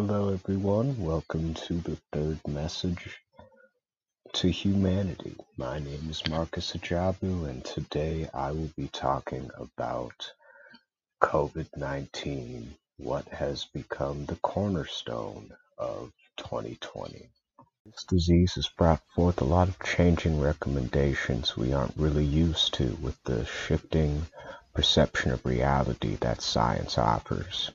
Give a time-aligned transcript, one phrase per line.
[0.00, 0.96] Hello, everyone.
[1.04, 3.18] Welcome to the third message
[4.34, 5.34] to humanity.
[5.56, 10.30] My name is Marcus Ajabu, and today I will be talking about
[11.20, 17.28] COVID 19, what has become the cornerstone of 2020.
[17.84, 22.96] This disease has brought forth a lot of changing recommendations we aren't really used to
[23.02, 24.28] with the shifting
[24.72, 27.72] perception of reality that science offers.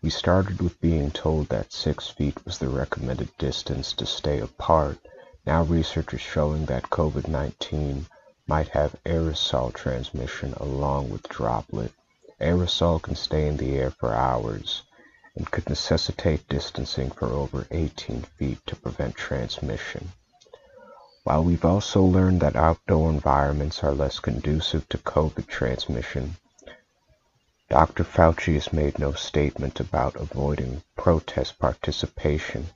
[0.00, 4.98] We started with being told that six feet was the recommended distance to stay apart.
[5.44, 8.06] Now research is showing that COVID-19
[8.46, 11.92] might have aerosol transmission along with droplet.
[12.40, 14.82] Aerosol can stay in the air for hours
[15.34, 20.12] and could necessitate distancing for over 18 feet to prevent transmission.
[21.24, 26.36] While we've also learned that outdoor environments are less conducive to COVID transmission,
[27.70, 28.02] Dr.
[28.02, 32.68] Fauci has made no statement about avoiding protest participation.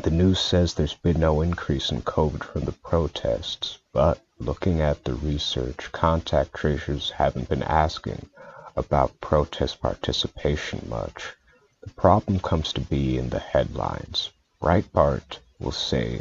[0.00, 5.04] The news says there's been no increase in COVID from the protests, but looking at
[5.04, 8.28] the research, contact tracers haven't been asking
[8.76, 11.34] about protest participation much.
[11.80, 14.28] The problem comes to be in the headlines.
[14.60, 16.20] Breitbart will say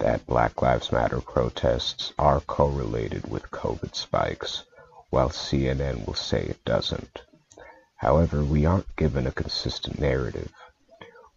[0.00, 4.64] that Black Lives Matter protests are correlated with COVID spikes
[5.10, 7.22] while CNN will say it doesn't.
[7.96, 10.52] However, we aren't given a consistent narrative.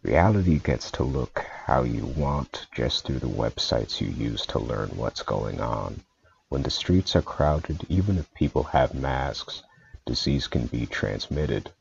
[0.02, 4.90] Reality gets to look how you want just through the websites you use to learn
[4.90, 6.02] what's going on.
[6.48, 9.62] When the streets are crowded, even if people have masks,
[10.06, 11.72] disease can be transmitted.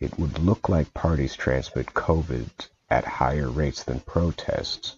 [0.00, 2.50] It would look like parties transmit COVID
[2.90, 4.96] at higher rates than protests,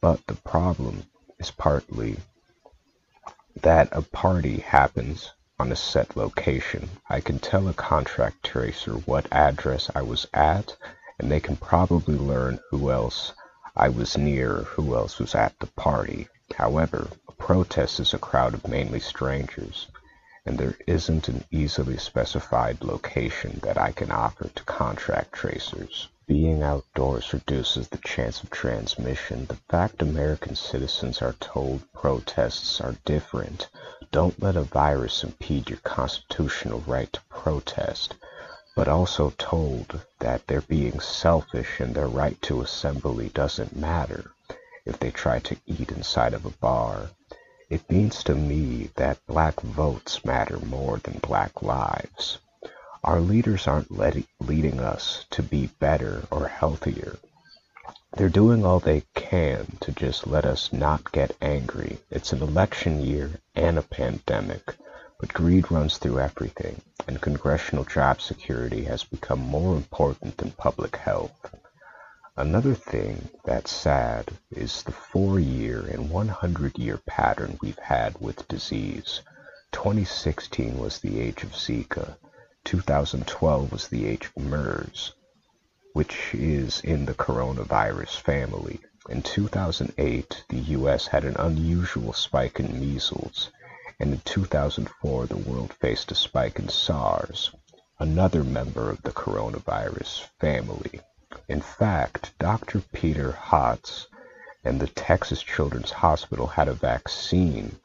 [0.00, 1.04] but the problem
[1.38, 2.18] is partly
[3.54, 5.30] that a party happens
[5.62, 6.90] on a set location.
[7.08, 10.76] I can tell a contract tracer what address I was at,
[11.20, 13.32] and they can probably learn who else
[13.76, 16.26] I was near, who else was at the party.
[16.56, 19.86] However, a protest is a crowd of mainly strangers,
[20.44, 26.08] and there isn't an easily specified location that I can offer to contract tracers.
[26.26, 29.46] Being outdoors reduces the chance of transmission.
[29.46, 33.68] The fact American citizens are told protests are different
[34.12, 38.14] don't let a virus impede your constitutional right to protest,
[38.76, 44.30] but also told that they're being selfish and their right to assembly doesn't matter
[44.84, 47.08] if they try to eat inside of a bar.
[47.70, 52.38] It means to me that black votes matter more than black lives.
[53.02, 53.90] Our leaders aren't
[54.40, 57.16] leading us to be better or healthier.
[58.14, 61.98] They're doing all they can to just let us not get angry.
[62.10, 64.76] It's an election year and a pandemic,
[65.18, 70.96] but greed runs through everything, and congressional job security has become more important than public
[70.96, 71.54] health.
[72.36, 79.22] Another thing that's sad is the four-year and 100-year pattern we've had with disease.
[79.72, 82.16] 2016 was the age of Zika.
[82.64, 85.14] 2012 was the age of MERS
[85.92, 88.80] which is in the coronavirus family.
[89.08, 93.50] In 2008, the US had an unusual spike in measles,
[93.98, 97.50] and in 2004, the world faced a spike in SARS,
[97.98, 101.00] another member of the coronavirus family.
[101.48, 102.80] In fact, Dr.
[102.92, 104.06] Peter Hotez
[104.64, 107.78] and the Texas Children's Hospital had a vaccine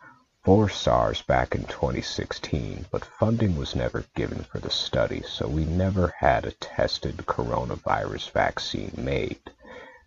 [0.48, 5.66] for SARS back in 2016, but funding was never given for the study, so we
[5.66, 9.42] never had a tested coronavirus vaccine made.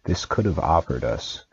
[0.05, 1.45] This could have offered us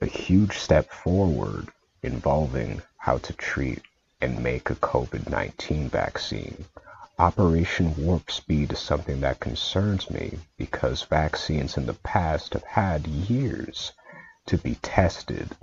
[0.00, 1.68] a huge step forward
[2.02, 3.82] involving how to treat
[4.22, 6.64] and make a COVID-19 vaccine.
[7.18, 13.06] Operation Warp Speed is something that concerns me because vaccines in the past have had
[13.06, 13.92] years
[14.46, 15.54] to be tested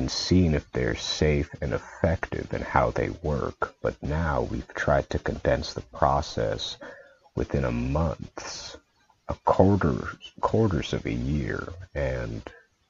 [0.00, 3.74] and seen if they're safe and effective and how they work.
[3.82, 6.78] But now we've tried to condense the process
[7.34, 8.76] within a month,
[9.28, 12.40] a quarter, quarters of a year, and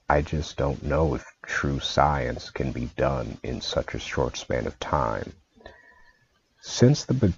[0.08, 4.68] I just don't know if true science can be done in such a short span
[4.68, 5.32] of time.
[6.60, 7.34] Since the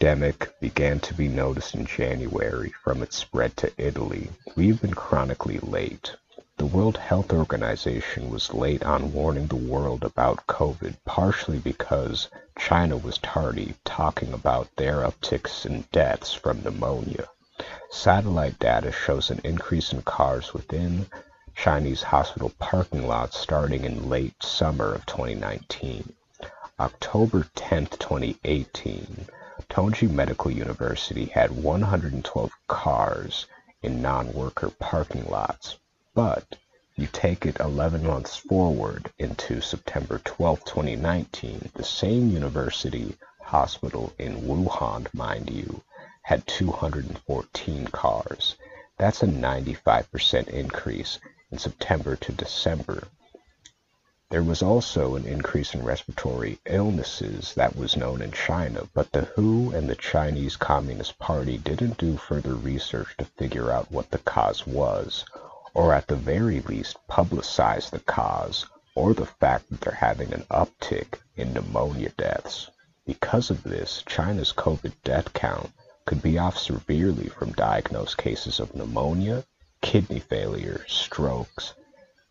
[0.00, 5.60] pandemic began to be noticed in January from its spread to Italy, we've been chronically
[5.60, 6.16] late.
[6.58, 12.28] The World Health Organization was late on warning the world about COVID, partially because
[12.58, 17.28] China was tardy talking about their upticks in deaths from pneumonia.
[17.90, 21.06] Satellite data shows an increase in cars within
[21.54, 26.12] Chinese hospital parking lots starting in late summer of 2019.
[26.78, 29.26] October 10, 2018,
[29.70, 33.46] Tongji Medical University had 112 cars
[33.82, 35.76] in non-worker parking lots.
[36.14, 36.56] But
[36.94, 44.42] you take it 11 months forward into September 12, 2019, the same university hospital in
[44.42, 45.82] Wuhan, mind you,
[46.20, 48.56] had 214 cars.
[48.98, 51.18] That's a 95% increase
[51.50, 53.08] in September to December.
[54.28, 59.22] There was also an increase in respiratory illnesses that was known in China, but the
[59.34, 64.18] WHO and the Chinese Communist Party didn't do further research to figure out what the
[64.18, 65.24] cause was
[65.74, 70.44] or at the very least publicize the cause or the fact that they're having an
[70.50, 72.70] uptick in pneumonia deaths.
[73.06, 75.70] Because of this, China's COVID death count
[76.04, 79.44] could be off severely from diagnosed cases of pneumonia,
[79.80, 81.74] kidney failure, strokes,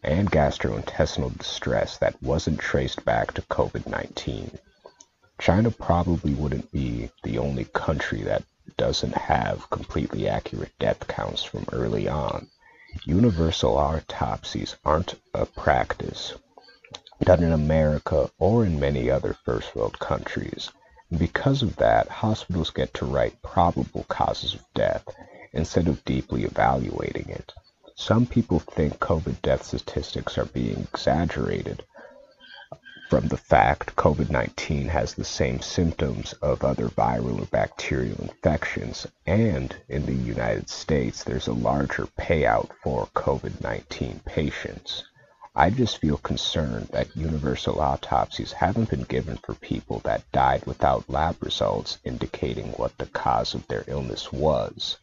[0.03, 4.57] and gastrointestinal distress that wasn't traced back to COVID 19.
[5.39, 8.43] China probably wouldn't be the only country that
[8.77, 12.47] doesn't have completely accurate death counts from early on.
[13.05, 16.33] Universal autopsies aren't a practice
[17.23, 20.69] done in America or in many other first world countries.
[21.09, 25.05] And because of that, hospitals get to write probable causes of death
[25.53, 27.53] instead of deeply evaluating it.
[27.95, 31.83] Some people think COVID death statistics are being exaggerated,
[33.11, 39.75] from the fact COVID-19 has the same symptoms of other viral or bacterial infections, and
[39.89, 45.03] in the United States, there's a larger payout for COVID-19 patients.
[45.53, 51.09] I just feel concerned that universal autopsies haven't been given for people that died without
[51.09, 54.95] lab results indicating what the cause of their illness was.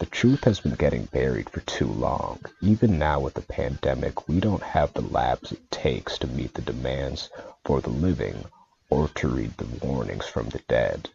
[0.00, 2.40] The truth has been getting buried for too long.
[2.62, 6.62] Even now with the pandemic, we don't have the labs it takes to meet the
[6.62, 7.28] demands
[7.66, 8.46] for the living
[8.88, 11.10] or to read the warnings from the dead.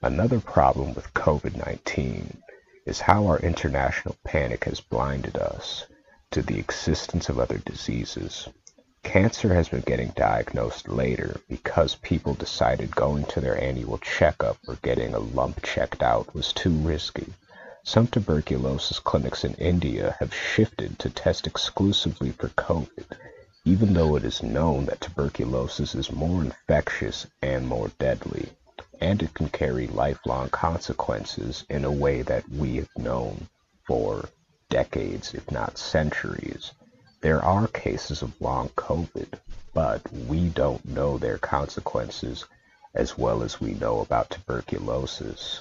[0.00, 2.36] Another problem with COVID-19
[2.86, 5.84] is how our international panic has blinded us
[6.30, 8.48] to the existence of other diseases.
[9.02, 14.76] Cancer has been getting diagnosed later because people decided going to their annual checkup or
[14.76, 17.34] getting a lump checked out was too risky.
[17.86, 23.04] Some tuberculosis clinics in India have shifted to test exclusively for COVID,
[23.66, 28.48] even though it is known that tuberculosis is more infectious and more deadly,
[29.02, 33.48] and it can carry lifelong consequences in a way that we have known
[33.86, 34.30] for
[34.70, 36.72] decades, if not centuries.
[37.20, 39.38] There are cases of long COVID,
[39.74, 42.46] but we don't know their consequences
[42.94, 45.60] as well as we know about tuberculosis.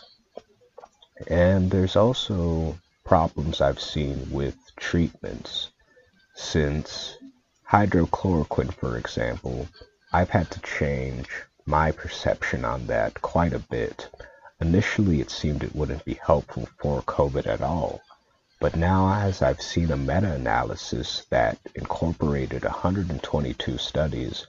[1.27, 5.69] And there's also problems I've seen with treatments.
[6.35, 7.17] Since
[7.69, 9.67] hydrochloroquine, for example,
[10.11, 11.27] I've had to change
[11.65, 14.09] my perception on that quite a bit.
[14.59, 18.01] Initially, it seemed it wouldn't be helpful for COVID at all.
[18.59, 24.47] But now, as I've seen a meta analysis that incorporated 122 studies,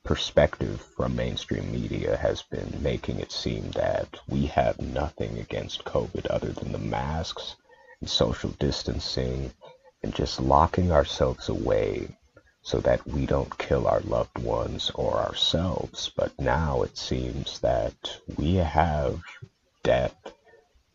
[0.03, 6.27] perspective from mainstream media has been making it seem that we have nothing against COVID
[6.27, 7.55] other than the masks
[8.00, 9.51] and social distancing
[10.03, 12.08] and just locking ourselves away
[12.63, 16.12] so that we don't kill our loved ones or ourselves.
[16.15, 19.22] But now it seems that we have
[19.84, 20.15] death,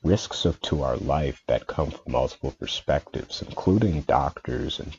[0.03, 4.97] risks of to our life that come from multiple perspectives, including doctors and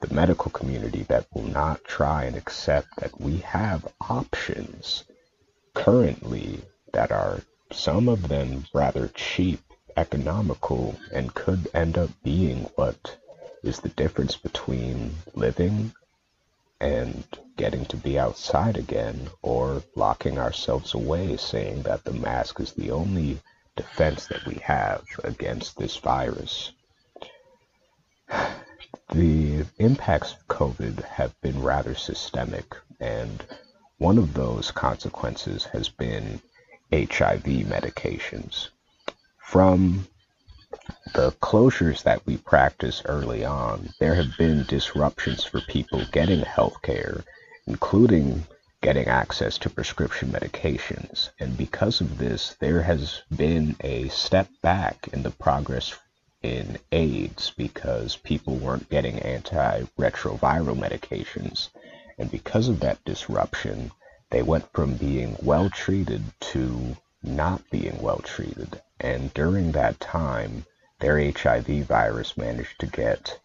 [0.00, 5.04] the medical community that will not try and accept that we have options
[5.74, 6.60] currently
[6.92, 7.40] that are
[7.72, 9.60] some of them rather cheap
[9.96, 13.16] economical and could end up being what
[13.62, 15.92] is the difference between living
[16.80, 17.24] and
[17.56, 22.90] getting to be outside again or locking ourselves away saying that the mask is the
[22.90, 23.40] only
[23.76, 26.72] defense that we have against this virus.
[29.10, 33.44] the impacts of COVID have been rather systemic, and
[33.98, 36.40] one of those consequences has been
[36.92, 38.68] HIV medications.
[39.48, 40.06] From
[41.14, 46.82] the closures that we practiced early on, there have been disruptions for people getting health
[46.82, 47.24] care,
[47.66, 48.46] including
[48.82, 51.30] getting access to prescription medications.
[51.40, 55.98] And because of this, there has been a step back in the progress
[56.42, 61.70] in AIDS because people weren't getting antiretroviral medications.
[62.18, 63.92] And because of that disruption,
[64.28, 68.80] they went from being well treated to not being well treated.
[69.00, 70.66] And during that time,
[71.00, 73.38] their HIV virus managed to get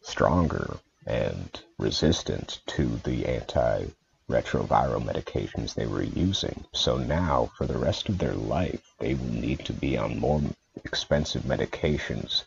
[0.00, 6.64] stronger and resistant to the antiretroviral medications they were using.
[6.72, 10.40] So now, for the rest of their life, they will need to be on more
[10.84, 12.44] expensive medications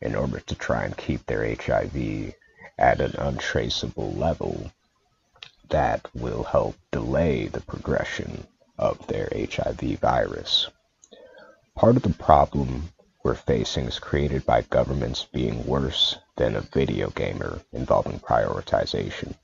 [0.00, 2.34] in order to try and keep their HIV
[2.78, 4.70] at an untraceable level
[5.68, 8.46] that will help delay the progression
[8.78, 10.68] of their HIV virus.
[11.74, 12.90] Part of the problem
[13.22, 19.34] we're facing is created by governments being worse than a video gamer involving prioritization.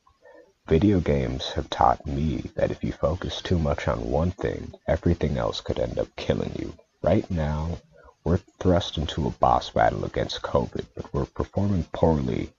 [0.68, 5.36] Video games have taught me that if you focus too much on one thing, everything
[5.36, 6.72] else could end up killing you.
[7.02, 7.78] Right now,
[8.24, 12.50] we're thrust into a boss battle against COVID, but we're performing poorly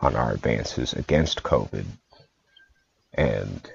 [0.00, 1.86] on our advances against COVID.
[3.14, 3.70] And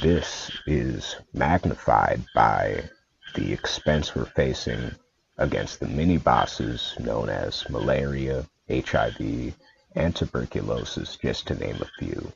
[0.00, 2.88] this is magnified by
[3.34, 4.94] the expense we're facing
[5.38, 9.54] against the mini bosses known as malaria, HIV,
[9.94, 12.32] and tuberculosis, just to name a few.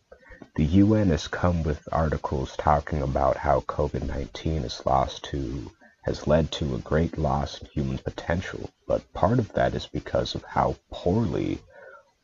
[0.56, 5.70] The UN has come with articles talking about how COVID 19 has lost to
[6.02, 10.34] has led to a great loss in human potential, but part of that is because
[10.34, 11.60] of how poorly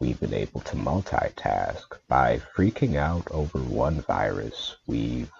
[0.01, 1.99] we've been able to multitask.
[2.07, 5.31] By freaking out over one virus, we've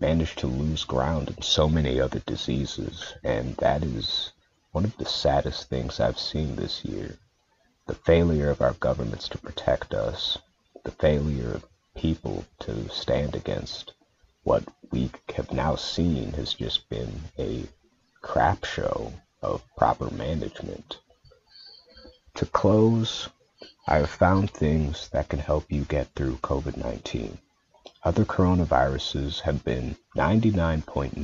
[0.00, 4.32] managed to lose ground in so many other diseases, and that is
[4.72, 7.18] one of the saddest things I've seen this year,
[7.86, 10.38] the failure of our governments to protect us,
[10.84, 13.92] the failure of people to stand against
[14.42, 17.64] what we have now seen has just been a
[18.22, 19.12] crap show
[19.42, 20.98] of proper management.
[22.34, 23.28] To close,
[23.86, 27.38] I have found things that can help you get through COVID 19.
[28.02, 31.14] Other coronaviruses have been 99.9%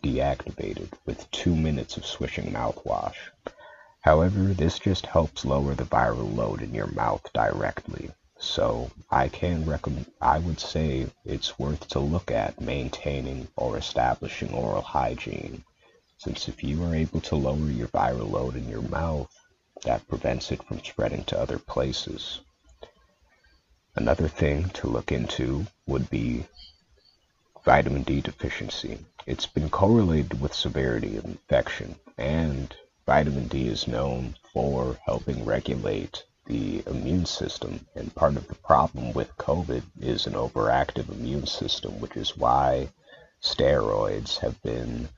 [0.00, 3.16] deactivated with two minutes of swishing mouthwash.
[4.02, 8.10] However, this just helps lower the viral load in your mouth directly.
[8.38, 14.54] So I can recommend, I would say it's worth to look at maintaining or establishing
[14.54, 15.64] oral hygiene.
[16.18, 19.32] Since if you are able to lower your viral load in your mouth,
[19.82, 22.40] that prevents it from spreading to other places.
[23.94, 26.46] Another thing to look into would be
[27.64, 28.98] vitamin D deficiency.
[29.26, 32.74] It's been correlated with severity of infection, and
[33.06, 37.86] vitamin D is known for helping regulate the immune system.
[37.94, 42.88] And part of the problem with COVID is an overactive immune system, which is why
[43.42, 45.08] steroids have been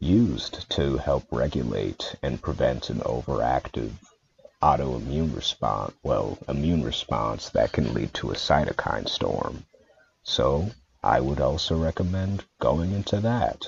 [0.00, 3.92] used to help regulate and prevent an overactive
[4.62, 9.64] autoimmune response, well, immune response that can lead to a cytokine storm.
[10.22, 10.70] So
[11.02, 13.66] I would also recommend going into that.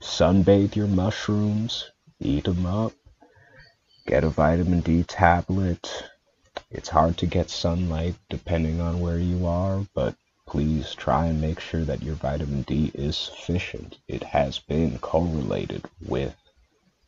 [0.00, 2.92] Sunbathe your mushrooms, eat them up,
[4.06, 6.04] get a vitamin D tablet.
[6.70, 10.16] It's hard to get sunlight depending on where you are, but
[10.50, 13.98] please try and make sure that your vitamin D is sufficient.
[14.08, 16.34] It has been correlated with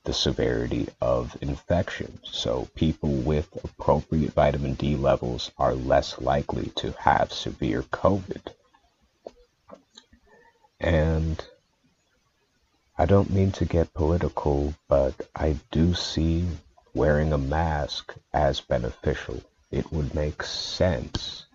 [0.04, 2.20] the severity of infection.
[2.22, 8.52] So people with appropriate vitamin D levels are less likely to have severe COVID.
[10.78, 11.44] And
[12.96, 16.46] I don't mean to get political, but I do see
[16.94, 19.42] wearing a mask as beneficial.
[19.72, 21.46] It would make sense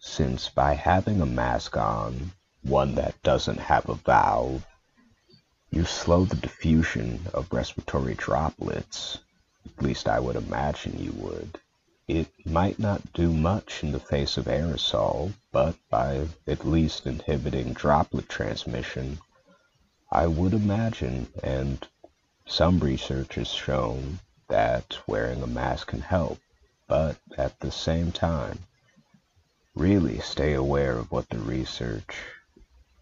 [0.00, 4.64] since by having a mask on, one that doesn't have a valve,
[5.70, 9.18] you slow the diffusion of respiratory droplets,
[9.66, 11.60] at least I would imagine you would.
[12.06, 17.74] It might not do much in the face of aerosol, but by at least inhibiting
[17.74, 19.18] droplet transmission,
[20.10, 21.86] I would imagine, and
[22.46, 26.38] some research has shown that wearing a mask can help,
[26.86, 28.60] but at the same time,
[29.78, 32.16] really stay aware of what the research,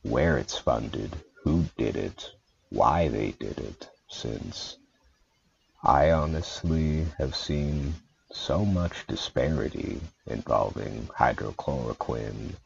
[0.02, 2.30] where it's funded, who did it,
[2.68, 4.76] why they did it, since
[5.82, 7.94] I honestly have seen
[8.30, 12.56] so much disparity involving hydrochloroquine,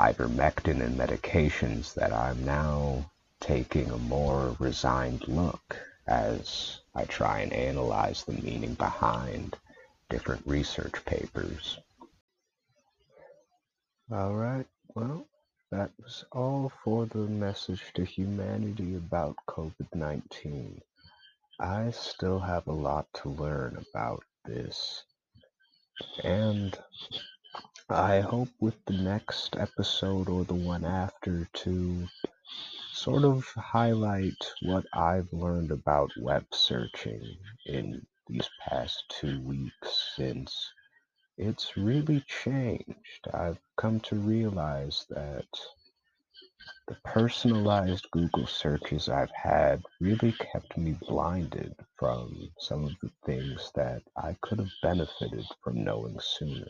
[0.00, 7.52] ivermectin, and medications that I'm now taking a more resigned look as I try and
[7.52, 9.58] analyze the meaning behind
[10.08, 11.78] different research papers.
[14.10, 15.28] Alright, well,
[15.70, 20.82] that was all for the message to humanity about COVID 19.
[21.60, 25.04] I still have a lot to learn about this.
[26.24, 26.76] And
[27.88, 32.08] I hope with the next episode or the one after to
[32.92, 40.72] sort of highlight what I've learned about web searching in these past two weeks since
[41.38, 43.26] it's really changed.
[43.32, 45.46] I've come to realize that
[46.88, 53.70] the personalized Google searches I've had really kept me blinded from some of the things
[53.74, 56.68] that I could have benefited from knowing sooner.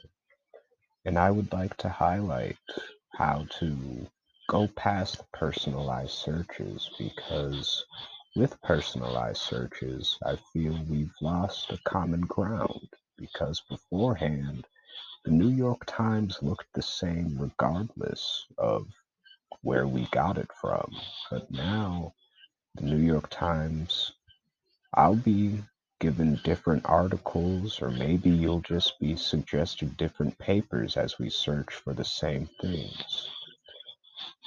[1.04, 2.58] And I would like to highlight
[3.14, 4.06] how to
[4.48, 7.84] go past personalized searches because
[8.36, 12.88] with personalized searches, I feel we've lost a common ground
[13.22, 14.66] because beforehand,
[15.24, 18.88] the New York Times looked the same regardless of
[19.62, 20.90] where we got it from.
[21.30, 22.14] But now,
[22.74, 24.12] the New York Times,
[24.94, 25.62] I'll be
[26.00, 31.94] given different articles, or maybe you'll just be suggested different papers as we search for
[31.94, 33.28] the same things.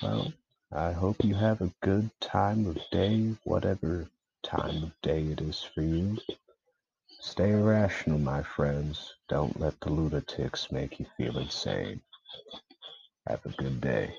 [0.03, 0.33] Well,
[0.73, 4.09] I hope you have a good time of day, whatever
[4.43, 6.17] time of day it is for you.
[7.27, 9.15] Stay rational, my friends.
[9.29, 11.99] Don't let the lunatics make you feel insane.
[13.27, 14.15] Have a good day.